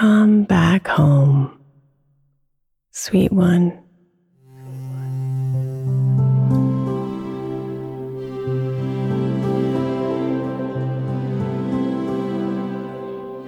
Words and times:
Come 0.00 0.44
back 0.44 0.86
home, 0.88 1.60
sweet 2.90 3.30
one. 3.30 3.78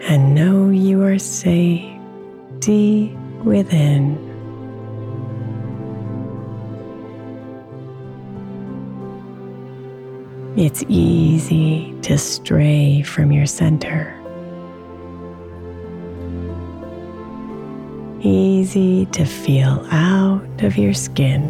And 0.02 0.34
know 0.34 0.68
you 0.68 1.02
are 1.02 1.18
safe 1.18 1.90
deep 2.58 3.16
within. 3.46 4.18
It's 10.58 10.84
easy 10.86 11.98
to 12.02 12.18
stray 12.18 13.00
from 13.00 13.32
your 13.32 13.46
center. 13.46 14.21
Easy 18.76 19.04
to 19.06 19.24
feel 19.24 19.86
out 19.90 20.62
of 20.62 20.78
your 20.78 20.94
skin. 20.94 21.42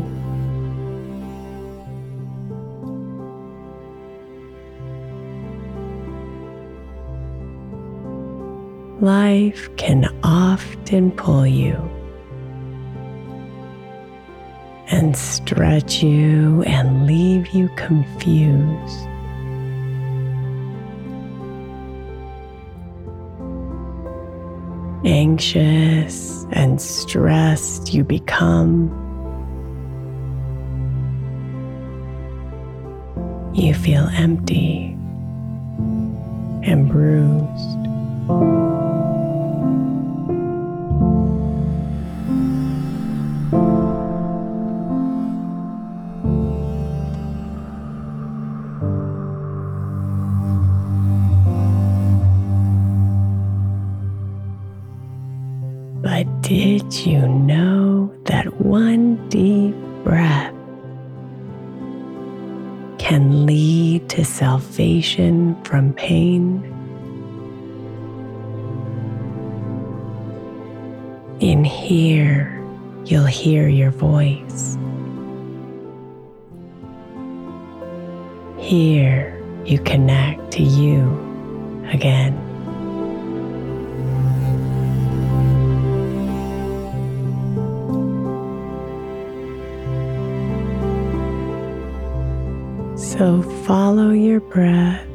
Life 9.00 9.68
can 9.76 10.06
often 10.22 11.10
pull 11.12 11.46
you 11.46 11.76
and 14.88 15.16
stretch 15.16 16.02
you 16.02 16.62
and 16.62 17.06
leave 17.06 17.48
you 17.48 17.68
confused. 17.76 19.11
Anxious 25.04 26.46
and 26.52 26.80
stressed 26.80 27.92
you 27.92 28.04
become, 28.04 28.90
you 33.54 33.74
feel 33.74 34.08
empty 34.14 34.96
and 36.64 36.88
bruised. 36.88 38.81
Did 56.52 57.06
you 57.06 57.26
know 57.26 58.14
that 58.24 58.60
one 58.60 59.16
deep 59.30 59.74
breath 60.04 60.52
can 62.98 63.46
lead 63.46 64.06
to 64.10 64.22
salvation 64.22 65.56
from 65.64 65.94
pain? 65.94 66.62
In 71.40 71.64
here, 71.64 72.62
you'll 73.06 73.24
hear 73.24 73.66
your 73.68 73.90
voice. 73.90 74.76
Here, 78.58 79.42
you 79.64 79.78
connect 79.78 80.50
to 80.52 80.62
you 80.62 81.00
again. 81.94 82.51
So 93.22 93.40
follow 93.40 94.10
your 94.10 94.40
breath 94.40 95.06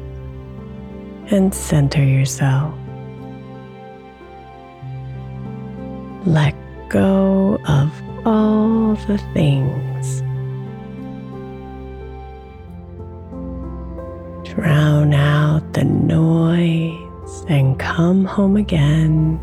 and 1.30 1.54
center 1.54 2.02
yourself. 2.02 2.72
Let 6.24 6.54
go 6.88 7.60
of 7.68 7.92
all 8.24 8.94
the 8.94 9.18
things. 9.34 10.22
Drown 14.54 15.12
out 15.12 15.74
the 15.74 15.84
noise 15.84 17.44
and 17.46 17.78
come 17.78 18.24
home 18.24 18.56
again. 18.56 19.38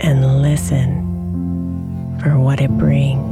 And 0.00 0.42
listen 0.42 2.18
for 2.20 2.40
what 2.40 2.60
it 2.60 2.76
brings. 2.76 3.25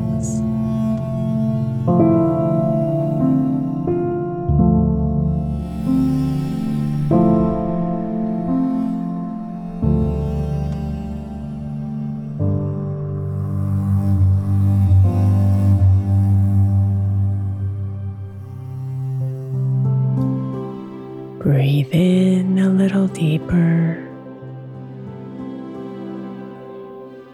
Breathe 21.44 21.92
in 21.92 22.58
a 22.58 22.70
little 22.70 23.06
deeper. 23.06 24.02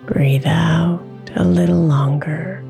Breathe 0.05 0.49
out 0.49 1.01
a 1.37 1.45
little 1.45 1.85
longer. 1.87 2.61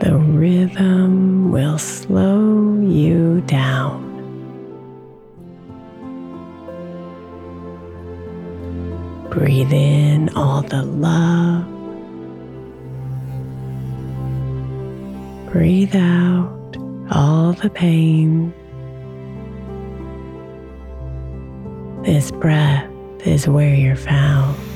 The 0.00 0.16
rhythm 0.16 1.52
will 1.52 1.76
slow 1.76 2.80
you 2.80 3.42
down. 3.42 4.00
Breathe 9.28 9.74
in 9.74 10.30
all 10.30 10.62
the 10.62 10.82
love. 10.84 11.66
Breathe 15.52 15.94
out 15.94 16.61
all 17.14 17.52
the 17.52 17.68
pain. 17.68 18.52
This 22.04 22.30
breath 22.30 22.90
is 23.26 23.46
where 23.46 23.74
you're 23.74 23.96
found. 23.96 24.71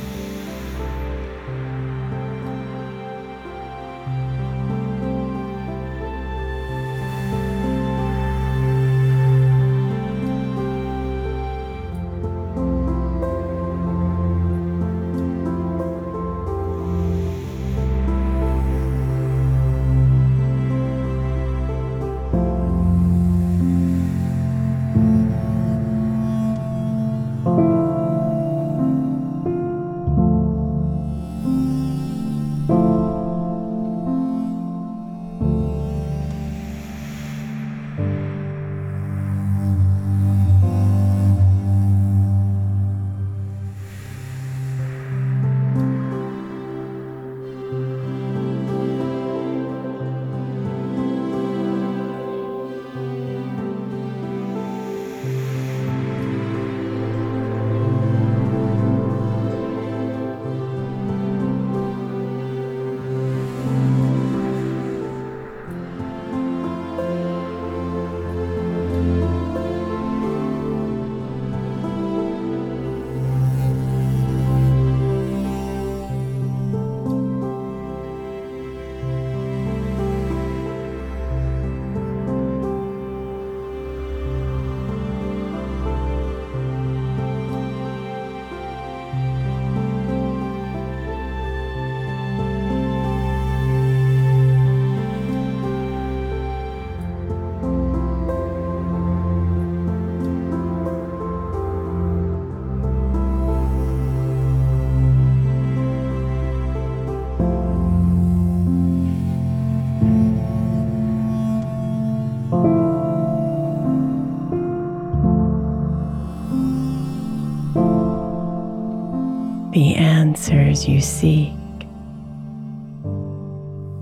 The 119.77 119.95
answers 119.95 120.89
you 120.89 121.03
seek 121.03 121.53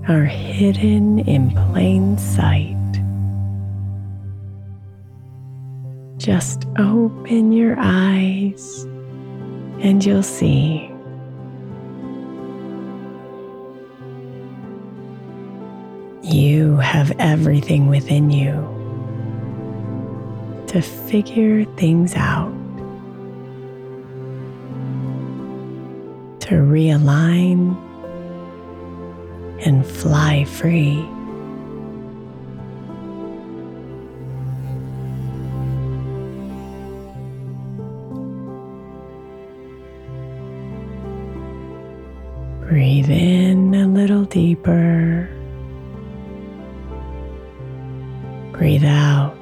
are 0.07 0.23
hidden 0.23 1.19
in 1.19 1.51
plain 1.51 2.17
sight. 2.17 2.71
Just 6.15 6.63
open 6.79 7.51
your 7.51 7.75
eyes 7.77 8.83
and 9.81 10.01
you'll 10.05 10.23
see. 10.23 10.89
You 16.23 16.77
have 16.77 17.11
everything 17.19 17.87
within 17.87 18.31
you 18.31 18.53
to 20.67 20.81
figure 20.81 21.65
things 21.75 22.15
out. 22.15 22.54
To 26.45 26.53
realign 26.53 27.75
and 29.65 29.83
fly 29.83 30.43
free. 30.43 31.03
Breathe 42.69 43.09
in 43.09 43.73
a 43.73 43.87
little 43.87 44.25
deeper. 44.25 45.27
Breathe 48.51 48.85
out 48.85 49.35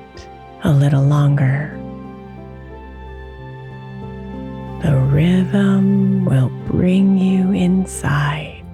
a 0.64 0.72
little 0.72 1.04
longer. 1.04 1.83
The 4.84 4.98
rhythm 4.98 6.26
will 6.26 6.50
bring 6.68 7.18
you 7.18 7.54
inside. 7.54 8.66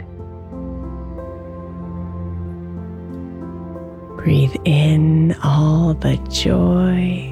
Breathe 4.17 4.55
in 4.65 5.35
all 5.43 5.93
the 5.93 6.17
joy. 6.31 7.31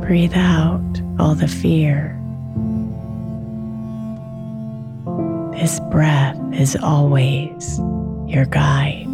Breathe 0.00 0.34
out 0.36 1.02
all 1.18 1.34
the 1.34 1.48
fear. 1.48 2.20
This 5.54 5.80
breath 5.90 6.38
is 6.52 6.76
always 6.76 7.80
your 8.28 8.44
guide. 8.46 9.13